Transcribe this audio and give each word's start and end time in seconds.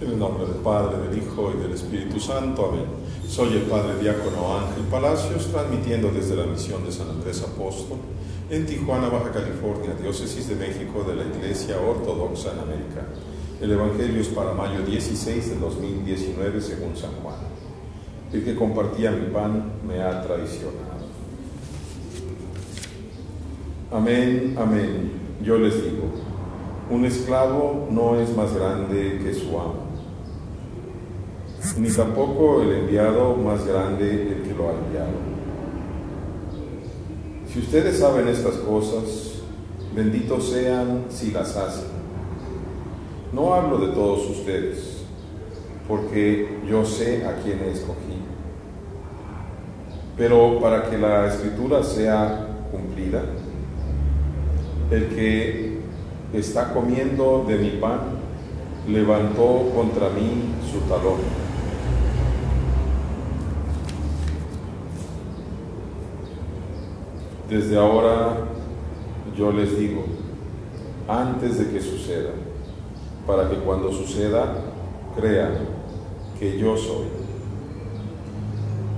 En 0.00 0.12
el 0.12 0.18
nombre 0.18 0.46
del 0.46 0.58
Padre, 0.58 1.08
del 1.08 1.18
Hijo 1.18 1.52
y 1.52 1.60
del 1.60 1.72
Espíritu 1.72 2.20
Santo. 2.20 2.66
Amén. 2.66 2.84
Soy 3.28 3.54
el 3.54 3.62
Padre 3.62 3.98
Diácono 4.00 4.56
Ángel 4.56 4.84
Palacios, 4.84 5.48
transmitiendo 5.48 6.10
desde 6.12 6.36
la 6.36 6.46
misión 6.46 6.84
de 6.84 6.92
San 6.92 7.08
Andrés 7.10 7.42
Apóstol 7.42 7.98
en 8.48 8.64
Tijuana, 8.64 9.08
Baja 9.08 9.32
California, 9.32 9.96
diócesis 10.00 10.48
de 10.48 10.54
México 10.54 11.02
de 11.02 11.16
la 11.16 11.24
Iglesia 11.24 11.80
Ortodoxa 11.80 12.52
en 12.52 12.60
América. 12.60 13.08
El 13.60 13.72
Evangelio 13.72 14.20
es 14.20 14.28
para 14.28 14.52
mayo 14.52 14.82
16 14.86 15.50
de 15.50 15.56
2019 15.58 16.60
según 16.60 16.96
San 16.96 17.10
Juan. 17.20 17.36
El 18.32 18.44
que 18.44 18.54
compartía 18.54 19.10
mi 19.10 19.32
pan 19.32 19.64
me 19.86 20.00
ha 20.00 20.22
traicionado. 20.22 21.08
Amén, 23.90 24.54
amén. 24.56 25.12
Yo 25.42 25.58
les 25.58 25.74
digo, 25.82 26.04
un 26.90 27.04
esclavo 27.04 27.88
no 27.90 28.18
es 28.18 28.34
más 28.34 28.54
grande 28.54 29.20
que 29.22 29.34
su 29.34 29.48
amo, 29.58 29.87
ni 31.76 31.90
tampoco 31.90 32.62
el 32.62 32.72
enviado 32.72 33.34
más 33.36 33.66
grande 33.66 34.32
el 34.32 34.42
que 34.42 34.54
lo 34.54 34.68
ha 34.68 34.72
enviado. 34.72 35.38
Si 37.52 37.58
ustedes 37.60 37.98
saben 37.98 38.28
estas 38.28 38.54
cosas, 38.56 39.42
benditos 39.94 40.50
sean 40.50 41.04
si 41.08 41.30
las 41.30 41.56
hacen. 41.56 41.88
No 43.32 43.52
hablo 43.52 43.78
de 43.78 43.92
todos 43.92 44.28
ustedes, 44.30 45.02
porque 45.86 46.58
yo 46.68 46.84
sé 46.84 47.26
a 47.26 47.36
quién 47.42 47.60
escogí. 47.60 48.22
Pero 50.16 50.58
para 50.60 50.88
que 50.88 50.98
la 50.98 51.28
escritura 51.28 51.82
sea 51.82 52.48
cumplida, 52.70 53.22
el 54.90 55.08
que 55.08 55.78
está 56.32 56.72
comiendo 56.72 57.44
de 57.46 57.56
mi 57.56 57.70
pan 57.70 58.00
levantó 58.88 59.70
contra 59.74 60.08
mí 60.10 60.54
su 60.70 60.80
talón. 60.88 61.47
Desde 67.48 67.78
ahora 67.78 68.36
yo 69.36 69.50
les 69.52 69.78
digo, 69.78 70.04
antes 71.08 71.58
de 71.58 71.70
que 71.70 71.80
suceda, 71.80 72.30
para 73.26 73.48
que 73.48 73.56
cuando 73.56 73.90
suceda 73.90 74.54
crean 75.16 75.54
que 76.38 76.58
yo 76.58 76.76
soy. 76.76 77.06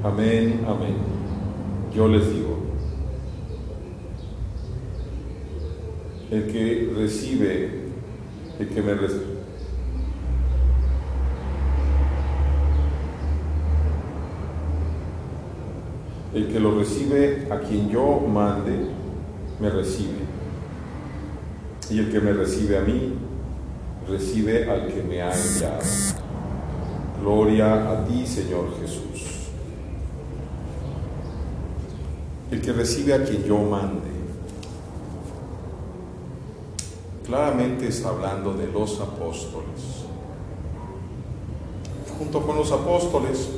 Amén, 0.03 0.65
amén. 0.67 0.97
Yo 1.95 2.09
les 2.09 2.33
digo, 2.33 2.59
el 6.31 6.47
que 6.51 6.93
recibe, 6.97 7.71
el 8.59 8.69
que 8.69 8.83
me 8.83 8.95
recibe. 8.95 9.40
El 16.33 16.47
que 16.47 16.61
lo 16.61 16.78
recibe 16.78 17.48
a 17.50 17.59
quien 17.59 17.89
yo 17.89 18.20
mande, 18.20 18.86
me 19.59 19.69
recibe. 19.69 20.20
Y 21.91 21.98
el 21.98 22.12
que 22.12 22.20
me 22.20 22.33
recibe 22.33 22.78
a 22.78 22.83
mí, 22.83 23.14
recibe 24.09 24.70
al 24.70 24.87
que 24.87 25.03
me 25.03 25.22
ha 25.22 25.33
enviado. 25.34 25.81
Gloria 27.20 27.91
a 27.91 28.05
ti, 28.05 28.25
Señor 28.25 28.69
Jesús. 28.81 29.48
El 32.53 32.62
que 32.62 32.72
recibe 32.72 33.15
a 33.15 33.25
quien 33.25 33.42
yo 33.42 33.59
mande. 33.59 34.09
Claramente 37.27 37.89
está 37.89 38.11
hablando 38.11 38.55
de 38.55 38.69
los 38.69 39.00
apóstoles. 39.00 40.05
Junto 42.19 42.42
con 42.42 42.56
los 42.56 42.70
apóstoles 42.70 43.48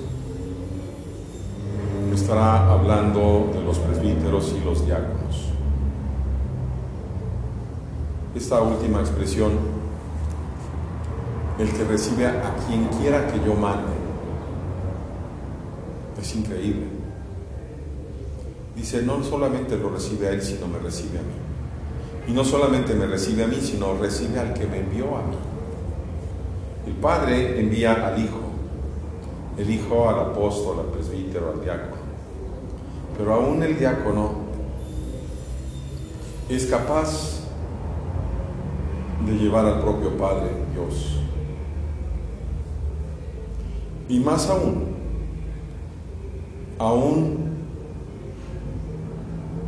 estará 2.15 2.71
hablando 2.71 3.51
de 3.53 3.63
los 3.63 3.79
presbíteros 3.79 4.55
y 4.61 4.65
los 4.65 4.85
diáconos. 4.85 5.49
Esta 8.35 8.63
última 8.63 9.01
expresión, 9.01 9.53
el 11.59 11.71
que 11.71 11.85
recibe 11.85 12.27
a 12.27 12.57
quien 12.67 12.87
quiera 13.01 13.27
que 13.27 13.39
yo 13.45 13.55
mande, 13.55 13.93
es 16.21 16.35
increíble. 16.37 16.87
Dice, 18.77 19.03
no 19.03 19.23
solamente 19.23 19.77
lo 19.77 19.91
recibe 19.91 20.29
a 20.29 20.31
él, 20.31 20.43
sino 20.43 20.67
me 20.67 20.79
recibe 20.79 21.19
a 21.19 21.23
mí. 21.23 21.35
Y 22.29 22.33
no 22.33 22.45
solamente 22.45 22.95
me 22.95 23.07
recibe 23.07 23.45
a 23.45 23.49
mí, 23.49 23.59
sino 23.61 23.95
recibe 23.99 24.39
al 24.39 24.55
que 24.55 24.67
me 24.67 24.79
envió 24.79 25.17
a 25.17 25.23
mí. 25.23 25.37
El 26.87 26.95
Padre 26.95 27.61
envía 27.61 28.07
al 28.07 28.23
Hijo, 28.23 28.41
el 29.59 29.71
Hijo 29.71 30.09
al 30.09 30.21
apóstol, 30.31 30.81
al 30.81 30.87
presbítero, 30.87 31.51
al 31.53 31.61
diácono. 31.61 31.92
Pero 33.23 33.35
aún 33.35 33.63
el 33.63 33.79
diácono 33.79 34.33
es 36.49 36.67
capaz 36.67 37.45
de 39.25 39.33
llevar 39.35 39.65
al 39.65 39.81
propio 39.81 40.17
Padre 40.17 40.49
Dios. 40.75 41.21
Y 44.09 44.19
más 44.19 44.51
aún, 44.51 44.87
aún 46.81 47.53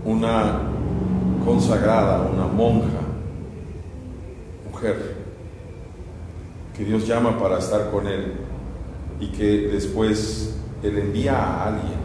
una 0.04 0.62
consagrada, 1.44 2.28
una 2.28 2.48
monja, 2.48 2.88
mujer, 4.68 5.14
que 6.76 6.84
Dios 6.84 7.06
llama 7.06 7.38
para 7.38 7.60
estar 7.60 7.92
con 7.92 8.08
Él 8.08 8.32
y 9.20 9.28
que 9.28 9.68
después 9.68 10.56
Él 10.82 10.98
envía 10.98 11.38
a 11.38 11.68
alguien 11.68 12.03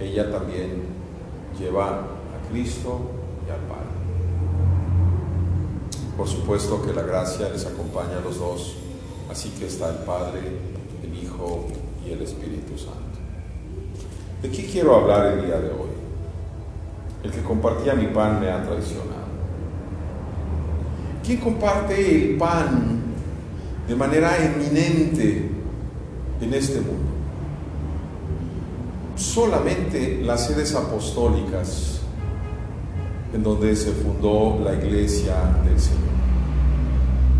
ella 0.00 0.30
también 0.30 0.82
lleva 1.58 1.88
a 1.88 2.50
Cristo 2.50 3.00
y 3.46 3.50
al 3.50 3.60
Padre. 3.60 3.90
Por 6.16 6.26
supuesto 6.26 6.82
que 6.82 6.92
la 6.92 7.02
gracia 7.02 7.50
les 7.50 7.66
acompaña 7.66 8.18
a 8.18 8.20
los 8.20 8.38
dos, 8.38 8.76
así 9.30 9.50
que 9.50 9.66
está 9.66 9.90
el 9.90 10.04
Padre, 10.04 10.40
el 11.02 11.22
Hijo 11.22 11.66
y 12.06 12.12
el 12.12 12.22
Espíritu 12.22 12.78
Santo. 12.78 13.00
¿De 14.42 14.50
qué 14.50 14.66
quiero 14.66 14.96
hablar 14.96 15.26
el 15.32 15.46
día 15.46 15.60
de 15.60 15.68
hoy? 15.68 15.90
El 17.22 17.30
que 17.30 17.42
compartía 17.42 17.94
mi 17.94 18.06
pan 18.06 18.40
me 18.40 18.50
ha 18.50 18.62
traicionado. 18.64 19.10
¿Quién 21.22 21.38
comparte 21.38 22.30
el 22.32 22.38
pan 22.38 23.00
de 23.86 23.94
manera 23.94 24.36
eminente 24.38 25.50
en 26.40 26.54
este 26.54 26.80
mundo? 26.80 27.09
Solamente 29.20 30.20
las 30.22 30.46
sedes 30.46 30.74
apostólicas 30.74 32.00
en 33.34 33.42
donde 33.42 33.76
se 33.76 33.92
fundó 33.92 34.58
la 34.64 34.74
iglesia 34.74 35.34
del 35.64 35.78
Señor. 35.78 36.00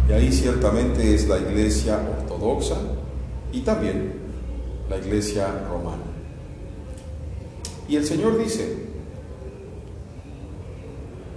Y 0.08 0.12
ahí 0.12 0.32
ciertamente 0.32 1.14
es 1.14 1.26
la 1.26 1.38
iglesia 1.38 1.98
ortodoxa 2.20 2.76
y 3.52 3.60
también 3.60 4.12
la 4.88 4.98
iglesia 4.98 5.48
romana. 5.68 6.02
Y 7.88 7.96
el 7.96 8.04
Señor 8.04 8.38
dice, 8.38 8.84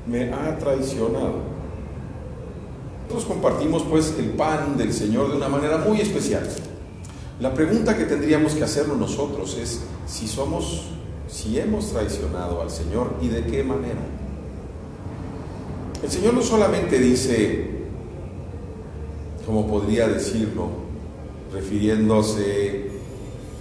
me 0.06 0.32
ha 0.32 0.58
traicionado. 0.58 1.54
Nosotros 3.04 3.26
compartimos 3.26 3.84
pues 3.84 4.14
el 4.20 4.32
pan 4.32 4.78
del 4.78 4.94
Señor 4.94 5.32
de 5.32 5.38
una 5.38 5.48
manera 5.48 5.78
muy 5.78 6.02
especial. 6.02 6.48
La 7.40 7.54
pregunta 7.54 7.98
que 7.98 8.06
tendríamos 8.06 8.54
que 8.54 8.64
hacernos 8.64 8.98
nosotros 8.98 9.58
es 9.58 9.82
si 10.06 10.28
somos, 10.28 10.84
si 11.28 11.60
hemos 11.60 11.92
traicionado 11.92 12.62
al 12.62 12.70
Señor 12.70 13.16
y 13.22 13.28
de 13.28 13.44
qué 13.46 13.64
manera. 13.64 14.02
El 16.04 16.12
Señor 16.12 16.36
no 16.36 16.42
solamente 16.42 17.00
dice, 17.00 17.70
como 19.46 19.68
podría 19.68 20.08
decirlo, 20.08 20.68
refiriéndose 21.52 22.92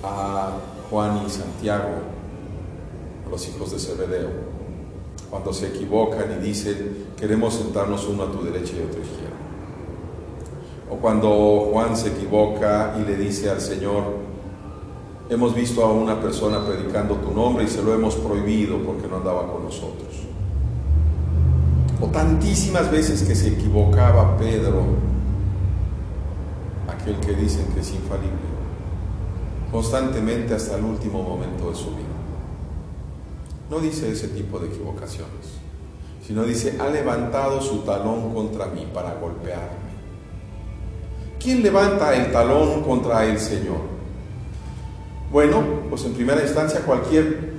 a 0.03 0.59
Juan 0.91 1.23
y 1.27 1.31
Santiago, 1.31 1.91
los 3.31 3.49
hijos 3.49 3.73
de 3.73 3.79
Zebedeo, 3.79 4.31
cuando 5.31 5.53
se 5.53 5.69
equivocan 5.69 6.27
y 6.39 6.47
dicen, 6.47 7.07
queremos 7.19 7.55
sentarnos 7.55 8.07
uno 8.07 8.25
a 8.25 8.33
tu 8.33 8.45
derecha 8.45 8.73
y 8.77 8.81
otro 8.81 8.91
a 8.91 8.93
tu 8.93 9.01
izquierda. 9.01 9.52
O 10.93 10.97
cuando 10.97 11.71
Juan 11.73 11.97
se 11.97 12.09
equivoca 12.09 12.95
y 13.01 13.05
le 13.07 13.17
dice 13.17 13.49
al 13.49 13.63
Señor, 13.63 14.05
hemos 15.31 15.55
visto 15.55 15.83
a 15.83 15.91
una 15.91 16.21
persona 16.21 16.63
predicando 16.67 17.15
tu 17.15 17.33
nombre 17.33 17.65
y 17.65 17.69
se 17.69 17.83
lo 17.83 17.95
hemos 17.95 18.15
prohibido 18.17 18.77
porque 18.83 19.09
no 19.09 19.17
andaba 19.17 19.51
con 19.51 19.65
nosotros. 19.65 20.11
O 21.99 22.09
tantísimas 22.09 22.91
veces 22.91 23.23
que 23.23 23.35
se 23.35 23.55
equivocaba 23.55 24.37
Pedro, 24.37 24.83
aquel 26.87 27.17
que 27.21 27.37
dicen 27.37 27.65
que 27.73 27.81
es 27.81 27.91
infalible, 27.95 28.53
constantemente 29.71 30.55
hasta 30.55 30.77
el 30.77 30.85
último 30.85 31.23
momento 31.23 31.71
de 31.71 31.75
su 31.75 31.89
vida. 31.89 32.05
No 33.71 33.79
dice 33.79 34.13
ese 34.13 34.29
tipo 34.29 34.59
de 34.59 34.67
equivocaciones, 34.67 35.57
sino 36.27 36.43
dice, 36.43 36.77
ha 36.79 36.91
levantado 36.91 37.63
su 37.63 37.79
talón 37.79 38.35
contra 38.35 38.67
mí 38.67 38.87
para 38.93 39.15
golpearme. 39.15 39.82
¿Quién 41.43 41.61
levanta 41.63 42.15
el 42.15 42.31
talón 42.31 42.83
contra 42.83 43.27
el 43.27 43.37
Señor? 43.41 43.81
Bueno, 45.33 45.61
pues 45.91 46.05
en 46.05 46.13
primera 46.13 46.41
instancia 46.41 46.81
cualquier 46.83 47.53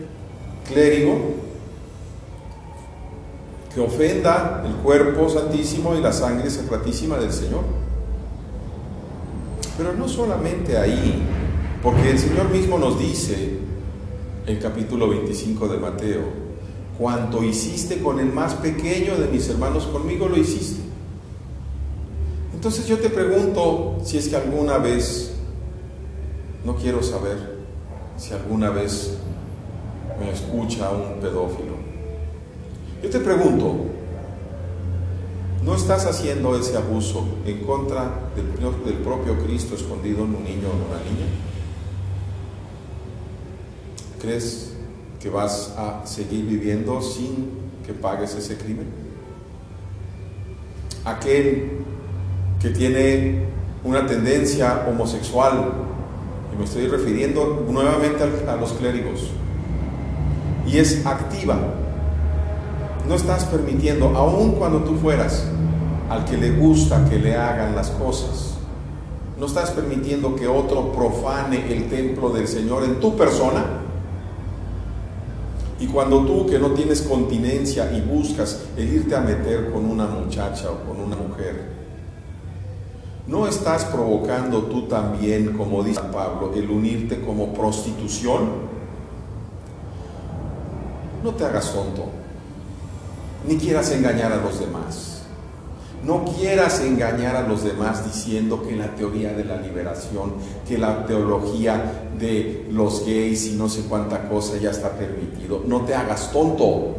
clérigo 0.65 1.17
que 3.73 3.81
ofenda 3.81 4.63
el 4.65 4.75
cuerpo 4.75 5.27
santísimo 5.27 5.95
y 5.97 6.01
la 6.01 6.13
sangre 6.13 6.49
sacratísima 6.49 7.17
del 7.17 7.33
Señor. 7.33 7.63
Pero 9.77 9.91
no 9.93 10.07
solamente 10.07 10.77
ahí, 10.77 11.21
porque 11.81 12.11
el 12.11 12.19
Señor 12.19 12.49
mismo 12.51 12.77
nos 12.77 12.97
dice 12.97 13.57
en 14.47 14.59
capítulo 14.59 15.09
25 15.09 15.67
de 15.67 15.77
Mateo, 15.77 16.21
cuanto 16.97 17.43
hiciste 17.43 18.01
con 18.01 18.21
el 18.21 18.31
más 18.31 18.53
pequeño 18.53 19.17
de 19.17 19.27
mis 19.27 19.49
hermanos, 19.49 19.87
conmigo 19.87 20.29
lo 20.29 20.37
hiciste. 20.37 20.92
Entonces 22.63 22.87
yo 22.87 22.97
te 22.97 23.09
pregunto 23.09 23.97
si 24.05 24.17
es 24.17 24.29
que 24.29 24.37
alguna 24.37 24.77
vez, 24.77 25.33
no 26.63 26.77
quiero 26.77 27.03
saber 27.03 27.57
si 28.15 28.33
alguna 28.33 28.69
vez 28.69 29.17
me 30.17 30.31
escucha 30.31 30.89
un 30.91 31.19
pedófilo. 31.19 31.73
Yo 33.03 33.09
te 33.09 33.19
pregunto, 33.19 33.75
¿no 35.61 35.75
estás 35.75 36.05
haciendo 36.05 36.57
ese 36.57 36.77
abuso 36.77 37.25
en 37.45 37.65
contra 37.65 38.09
del, 38.33 38.93
propio 38.99 39.37
Cristo 39.43 39.75
escondido 39.75 40.23
en 40.23 40.33
un 40.33 40.43
niño 40.45 40.69
o 40.69 40.71
en 40.71 40.89
una 40.89 41.03
niña? 41.03 41.27
¿Crees 44.21 44.71
que 45.19 45.29
vas 45.29 45.73
a 45.77 46.07
seguir 46.07 46.45
viviendo 46.45 47.01
sin 47.01 47.49
que 47.85 47.91
pagues 47.91 48.33
ese 48.35 48.55
crimen? 48.55 48.87
Aquel 51.03 51.83
que 52.63 52.69
tiene 52.69 53.43
una 53.83 54.07
tendencia 54.07 54.85
homosexual, 54.89 55.73
y 56.53 56.57
me 56.57 56.63
estoy 56.63 56.87
refiriendo 56.87 57.65
nuevamente 57.69 58.23
a 58.47 58.55
los 58.55 58.71
clérigos, 58.71 59.31
y 60.65 60.77
es 60.77 61.05
activa, 61.05 61.57
no 63.05 63.15
estás 63.15 63.43
permitiendo, 63.43 64.15
aun 64.15 64.53
cuando 64.53 64.79
tú 64.79 64.95
fueras 64.95 65.45
al 66.09 66.23
que 66.23 66.37
le 66.37 66.51
gusta 66.51 67.03
que 67.09 67.19
le 67.19 67.35
hagan 67.35 67.75
las 67.75 67.89
cosas, 67.89 68.53
no 69.37 69.45
estás 69.45 69.71
permitiendo 69.71 70.33
que 70.37 70.47
otro 70.47 70.93
profane 70.93 71.69
el 71.69 71.89
templo 71.89 72.29
del 72.29 72.47
Señor 72.47 72.85
en 72.85 73.01
tu 73.01 73.17
persona, 73.17 73.65
y 75.81 75.87
cuando 75.87 76.23
tú 76.23 76.45
que 76.45 76.59
no 76.59 76.69
tienes 76.69 77.01
continencia 77.01 77.91
y 77.91 77.99
buscas 77.99 78.67
el 78.77 78.87
irte 78.87 79.13
a 79.17 79.19
meter 79.19 79.69
con 79.69 79.83
una 79.83 80.05
muchacha 80.05 80.71
o 80.71 80.87
con 80.87 81.01
una 81.01 81.17
mujer, 81.17 81.82
¿no 83.27 83.47
estás 83.47 83.85
provocando 83.85 84.63
tú 84.63 84.87
también, 84.87 85.53
como 85.57 85.83
dice 85.83 86.01
Pablo, 86.11 86.51
el 86.55 86.69
unirte 86.69 87.21
como 87.21 87.53
prostitución? 87.53 88.73
No 91.23 91.31
te 91.31 91.45
hagas 91.45 91.71
tonto, 91.71 92.05
ni 93.47 93.57
quieras 93.57 93.91
engañar 93.91 94.31
a 94.33 94.37
los 94.37 94.59
demás. 94.59 95.13
No 96.03 96.25
quieras 96.25 96.81
engañar 96.81 97.37
a 97.37 97.47
los 97.47 97.63
demás 97.63 98.03
diciendo 98.03 98.61
que 98.67 98.75
la 98.75 98.93
teoría 98.93 99.31
de 99.31 99.45
la 99.45 99.55
liberación, 99.55 100.33
que 100.67 100.77
la 100.77 101.05
teología 101.05 102.09
de 102.19 102.67
los 102.71 103.05
gays 103.05 103.47
y 103.47 103.53
no 103.53 103.69
sé 103.69 103.83
cuánta 103.83 104.27
cosa 104.27 104.57
ya 104.57 104.71
está 104.71 104.89
permitido. 104.91 105.63
No 105.65 105.81
te 105.81 105.95
hagas 105.95 106.29
tonto. 106.33 106.97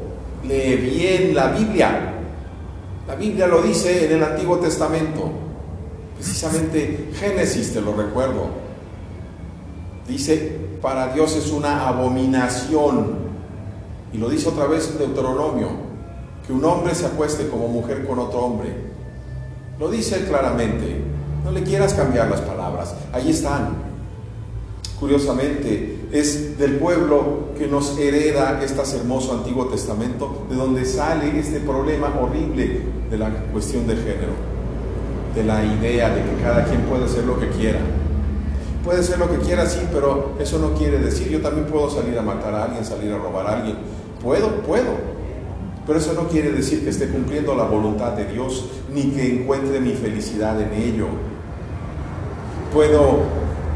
Lee 0.49 0.77
bien 0.77 1.35
la 1.35 1.49
Biblia. 1.49 2.15
La 3.07 3.15
Biblia 3.15 3.47
lo 3.47 3.61
dice 3.61 4.07
en 4.07 4.13
el 4.13 4.25
Antiguo 4.25 4.57
Testamento. 4.57 5.44
Precisamente 6.25 7.11
Génesis, 7.21 7.75
te 7.75 7.83
lo 7.83 7.95
recuerdo. 7.95 8.47
Dice, 10.09 10.57
para 10.81 11.13
Dios 11.13 11.37
es 11.37 11.51
una 11.51 11.87
abominación. 11.87 13.25
Y 14.11 14.17
lo 14.17 14.31
dice 14.31 14.49
otra 14.49 14.67
vez 14.67 14.89
en 14.91 14.99
Deuteronomio, 14.99 15.69
que 16.47 16.55
un 16.55 16.65
hombre 16.65 16.95
se 16.95 17.05
acueste 17.05 17.49
como 17.49 17.69
mujer 17.69 18.07
con 18.07 18.19
otro 18.19 18.39
hombre. 18.39 18.71
Lo 19.79 19.91
dice 19.91 20.25
claramente. 20.25 21.03
No 21.45 21.51
le 21.51 21.63
quieras 21.63 21.93
cambiar 21.93 22.31
las 22.31 22.41
palabras. 22.41 22.95
Ahí 23.13 23.29
están. 23.29 23.75
Curiosamente, 24.99 26.09
es 26.11 26.57
del 26.57 26.77
pueblo 26.77 27.51
que 27.59 27.67
nos 27.67 27.99
hereda 27.99 28.63
este 28.63 28.97
hermoso 28.97 29.35
Antiguo 29.35 29.67
Testamento, 29.67 30.47
de 30.49 30.57
donde 30.57 30.87
sale 30.87 31.39
este 31.39 31.61
problema 31.61 32.15
horrible 32.19 32.81
de 33.11 33.19
la 33.19 33.29
cuestión 33.53 33.87
de 33.87 33.97
género, 33.97 34.54
de 35.35 35.45
la 35.45 35.65
idea 35.65 36.11
de 36.11 36.23
que 36.23 36.43
cada 36.43 36.65
quien 36.65 36.83
puede 36.83 37.05
hacer 37.05 37.25
lo 37.25 37.39
que 37.39 37.49
quiera. 37.49 37.81
Puede 38.85 39.03
ser 39.03 39.19
lo 39.19 39.31
que 39.31 39.39
quiera, 39.39 39.67
sí, 39.67 39.81
pero 39.93 40.35
eso 40.39 40.59
no 40.59 40.75
quiere 40.75 40.99
decir, 40.99 41.29
yo 41.29 41.41
también 41.41 41.67
puedo 41.67 41.89
salir 41.91 42.19
a 42.19 42.23
matar 42.23 42.55
a 42.55 42.65
alguien, 42.65 42.85
salir 42.85 43.13
a 43.13 43.19
robar 43.19 43.47
a 43.47 43.57
alguien. 43.59 43.77
Puedo, 44.23 44.61
puedo, 44.63 45.15
pero 45.87 45.99
eso 45.99 46.13
no 46.15 46.29
quiere 46.29 46.53
decir 46.53 46.85
que 46.85 46.91
esté 46.91 47.09
cumpliendo 47.09 47.55
la 47.55 47.65
voluntad 47.65 48.13
de 48.13 48.27
Dios, 48.27 48.67
ni 48.93 49.11
que 49.11 49.41
encuentre 49.41 49.81
mi 49.81 49.93
felicidad 49.93 50.61
en 50.61 50.73
ello. 50.73 51.07
Puedo 52.73 53.23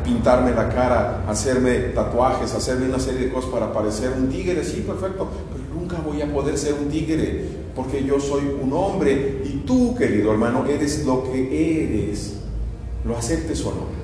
pintarme 0.04 0.52
la 0.52 0.68
cara, 0.68 1.24
hacerme 1.28 1.78
tatuajes, 1.94 2.54
hacerme 2.54 2.86
una 2.86 2.98
serie 2.98 3.26
de 3.26 3.32
cosas 3.32 3.50
para 3.50 3.72
parecer 3.72 4.12
un 4.16 4.28
tigre, 4.28 4.64
sí, 4.64 4.84
perfecto, 4.86 5.28
pero 5.52 5.64
nunca 5.78 5.98
voy 5.98 6.22
a 6.22 6.32
poder 6.32 6.56
ser 6.56 6.74
un 6.74 6.88
tigre, 6.88 7.44
porque 7.74 8.02
yo 8.04 8.18
soy 8.18 8.42
un 8.60 8.72
hombre 8.72 9.42
tú, 9.68 9.94
querido 9.94 10.32
hermano, 10.32 10.64
eres 10.66 11.04
lo 11.04 11.22
que 11.30 11.84
eres, 11.84 12.40
lo 13.04 13.16
aceptes 13.16 13.64
o 13.66 13.70
no. 13.70 13.98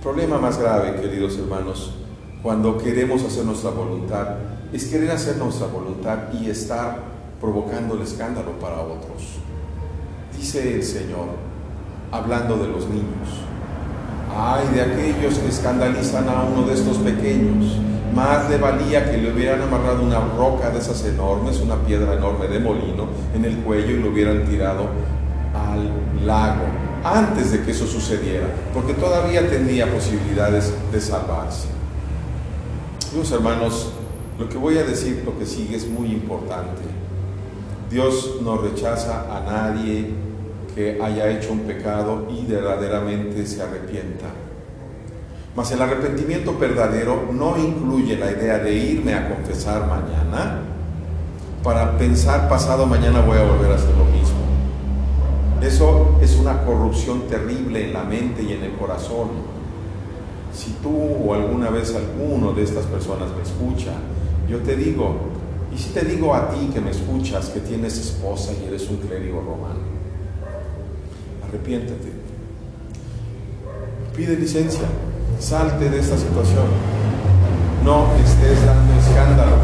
Problema 0.00 0.38
más 0.38 0.58
grave, 0.58 0.94
queridos 1.00 1.36
hermanos, 1.36 1.92
cuando 2.40 2.78
queremos 2.78 3.24
hacer 3.24 3.44
nuestra 3.44 3.70
voluntad 3.70 4.36
es 4.72 4.84
querer 4.86 5.10
hacer 5.10 5.36
nuestra 5.38 5.66
voluntad 5.66 6.32
y 6.40 6.48
estar 6.48 7.00
provocando 7.40 7.96
el 7.96 8.02
escándalo 8.02 8.52
para 8.60 8.80
otros. 8.80 9.40
Dice 10.36 10.74
el 10.76 10.84
Señor, 10.84 11.28
hablando 12.12 12.56
de 12.56 12.68
los 12.68 12.86
niños, 12.88 13.28
ay 14.36 14.68
de 14.72 14.82
aquellos 14.82 15.38
que 15.38 15.48
escandalizan 15.48 16.28
a 16.28 16.44
uno 16.44 16.64
de 16.66 16.74
estos 16.74 16.98
pequeños, 16.98 17.76
más 18.14 18.48
le 18.48 18.58
valía 18.58 19.10
que 19.10 19.18
le 19.18 19.32
hubieran 19.32 19.62
amarrado 19.62 20.02
una 20.02 20.20
roca 20.20 20.70
de 20.70 20.78
esas 20.78 21.04
enormes, 21.04 21.60
una 21.60 21.76
piedra 21.76 22.14
enorme 22.14 22.48
de 22.48 22.60
molino, 22.60 23.08
en 23.34 23.44
el 23.44 23.56
cuello 23.58 23.96
y 23.96 24.02
lo 24.02 24.10
hubieran 24.10 24.44
tirado 24.44 24.88
al 25.54 26.26
lago 26.26 26.64
antes 27.04 27.52
de 27.52 27.62
que 27.62 27.70
eso 27.70 27.86
sucediera, 27.86 28.48
porque 28.74 28.94
todavía 28.94 29.48
tenía 29.48 29.90
posibilidades 29.92 30.72
de 30.90 31.00
salvarse. 31.00 31.68
Los 33.16 33.30
hermanos, 33.30 33.92
lo 34.38 34.48
que 34.48 34.58
voy 34.58 34.76
a 34.78 34.84
decir, 34.84 35.22
lo 35.24 35.38
que 35.38 35.46
sigue 35.46 35.76
es 35.76 35.88
muy 35.88 36.08
importante. 36.08 36.82
Dios 37.90 38.38
no 38.42 38.58
rechaza 38.58 39.24
a 39.30 39.40
nadie 39.40 40.10
que 40.74 40.98
haya 41.00 41.30
hecho 41.30 41.52
un 41.52 41.60
pecado 41.60 42.26
y 42.28 42.44
verdaderamente 42.44 43.46
se 43.46 43.62
arrepienta. 43.62 44.26
Mas 45.56 45.72
el 45.72 45.80
arrepentimiento 45.80 46.56
verdadero 46.58 47.30
no 47.32 47.56
incluye 47.56 48.16
la 48.16 48.30
idea 48.30 48.58
de 48.58 48.74
irme 48.74 49.14
a 49.14 49.28
confesar 49.28 49.86
mañana 49.86 50.60
para 51.64 51.96
pensar 51.98 52.48
pasado 52.48 52.86
mañana 52.86 53.22
voy 53.22 53.38
a 53.38 53.42
volver 53.42 53.72
a 53.72 53.76
hacer 53.76 53.94
lo 53.96 54.04
mismo. 54.04 54.36
Eso 55.62 56.18
es 56.20 56.36
una 56.36 56.62
corrupción 56.62 57.22
terrible 57.22 57.86
en 57.86 57.94
la 57.94 58.04
mente 58.04 58.42
y 58.42 58.52
en 58.52 58.62
el 58.62 58.72
corazón. 58.72 59.30
Si 60.54 60.72
tú 60.82 60.94
o 61.26 61.34
alguna 61.34 61.70
vez 61.70 61.94
alguno 61.96 62.52
de 62.52 62.62
estas 62.62 62.84
personas 62.84 63.30
me 63.34 63.42
escucha 63.42 63.92
yo 64.48 64.58
te 64.58 64.76
digo, 64.76 65.16
y 65.74 65.78
si 65.78 65.90
te 65.90 66.04
digo 66.04 66.32
a 66.34 66.50
ti 66.50 66.70
que 66.72 66.80
me 66.80 66.90
escuchas, 66.90 67.48
que 67.48 67.60
tienes 67.60 67.98
esposa 67.98 68.52
y 68.52 68.66
eres 68.66 68.88
un 68.88 68.98
clérigo 68.98 69.40
romano, 69.40 69.80
arrepiéntate, 71.48 72.12
pide 74.14 74.36
licencia, 74.36 74.86
salte 75.38 75.90
de 75.90 76.00
esta 76.00 76.16
situación, 76.16 76.64
no 77.84 78.06
estés 78.16 78.64
dando 78.64 78.94
escándalo. 79.00 79.56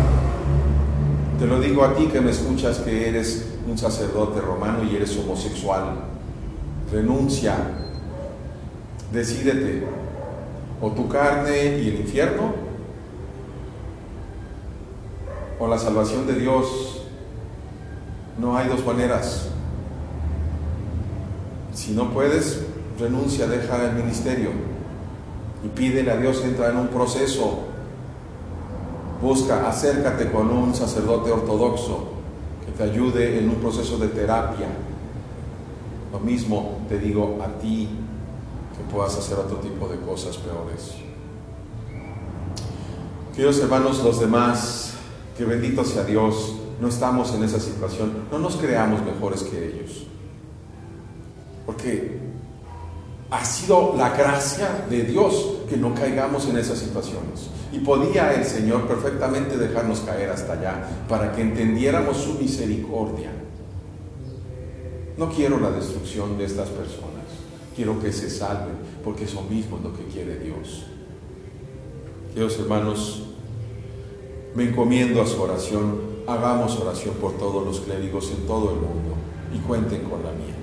Te 1.38 1.47
lo 1.47 1.61
digo 1.61 1.85
a 1.85 1.95
ti 1.95 2.07
que 2.07 2.21
me 2.21 2.31
escuchas 2.31 2.79
que 2.79 3.09
eres 3.09 3.49
un 3.69 3.76
sacerdote 3.76 4.41
romano 4.41 4.85
y 4.85 4.97
eres 4.97 5.17
homosexual. 5.19 6.05
Renuncia, 6.93 7.57
decídete, 9.12 9.87
o 10.81 10.91
tu 10.91 11.09
carne 11.09 11.79
y 11.79 11.88
el 11.88 12.00
infierno, 12.00 12.52
con 15.59 15.71
la 15.71 15.79
salvación 15.79 16.26
de 16.26 16.35
Dios 16.35 17.02
no 18.38 18.57
hay 18.57 18.69
dos 18.69 18.85
maneras. 18.85 19.49
Si 21.73 21.93
no 21.93 22.11
puedes, 22.12 22.67
renuncia, 22.99 23.47
deja 23.47 23.85
el 23.85 23.95
ministerio 23.95 24.50
y 25.64 25.69
pídele 25.69 26.11
a 26.11 26.16
Dios 26.16 26.42
entrar 26.45 26.71
en 26.73 26.78
un 26.78 26.88
proceso. 26.88 27.61
Busca, 29.21 29.69
acércate 29.69 30.31
con 30.31 30.50
un 30.50 30.75
sacerdote 30.75 31.31
ortodoxo 31.31 32.09
que 32.66 32.73
te 32.73 32.83
ayude 32.83 33.38
en 33.38 33.49
un 33.49 33.57
proceso 33.57 33.97
de 33.99 34.09
terapia. 34.09 34.66
Lo 36.12 36.19
mismo 36.19 36.78
te 36.88 36.99
digo 36.99 37.38
a 37.42 37.61
ti 37.61 37.88
que 38.76 38.92
puedas 38.92 39.16
hacer 39.16 39.38
otro 39.38 39.59
tipo 39.59 39.87
de 39.88 39.99
cosas 40.00 40.37
peores. 40.37 40.97
Queridos 43.35 43.61
hermanos, 43.61 44.02
los 44.02 44.21
demás, 44.21 44.95
que 45.38 45.45
bendito 45.45 45.85
sea 45.85 46.04
Dios, 46.04 46.57
no 46.81 46.88
estamos 46.88 47.33
en 47.35 47.45
esa 47.45 47.61
situación, 47.61 48.25
no 48.31 48.38
nos 48.38 48.57
creamos 48.57 49.02
mejores 49.04 49.42
que 49.45 49.69
ellos. 49.69 50.07
Porque 51.64 52.32
ha 53.33 53.47
sido 53.47 53.95
la 53.97 54.11
gracia 54.11 54.85
de 54.91 55.05
Dios 55.05 55.55
que 55.67 55.79
no 55.79 55.95
caigamos 55.95 56.47
en 56.49 56.59
esas 56.59 56.79
situaciones. 56.79 57.49
Y 57.73 57.79
podía 57.79 58.35
el 58.35 58.45
Señor 58.45 58.87
perfectamente 58.87 59.57
dejarnos 59.57 60.01
caer 60.01 60.29
hasta 60.29 60.53
allá 60.53 60.87
para 61.09 61.33
que 61.33 61.41
entendiéramos 61.41 62.19
su 62.19 62.35
misericordia. 62.35 63.31
No 65.17 65.31
quiero 65.31 65.59
la 65.59 65.71
destrucción 65.71 66.37
de 66.37 66.45
estas 66.45 66.69
personas, 66.69 67.25
quiero 67.75 67.99
que 68.01 68.12
se 68.12 68.29
salven, 68.29 68.75
porque 69.03 69.25
eso 69.25 69.41
mismo 69.49 69.79
es 69.79 69.83
lo 69.83 69.97
que 69.97 70.05
quiere 70.05 70.39
Dios. 70.39 70.85
Dios 72.35 72.59
hermanos, 72.59 73.23
me 74.55 74.65
encomiendo 74.65 75.23
a 75.23 75.27
su 75.27 75.41
oración, 75.41 76.01
hagamos 76.27 76.79
oración 76.79 77.15
por 77.15 77.33
todos 77.39 77.65
los 77.65 77.81
clérigos 77.81 78.31
en 78.31 78.47
todo 78.47 78.73
el 78.73 78.77
mundo 78.77 79.15
y 79.55 79.59
cuenten 79.61 80.03
con 80.03 80.23
la 80.23 80.33
mía. 80.33 80.62